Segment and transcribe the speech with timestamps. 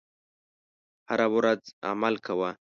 [1.09, 2.49] هره ورځ عمل کوه.